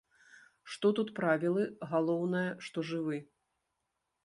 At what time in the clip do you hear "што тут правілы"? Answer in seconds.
0.75-1.67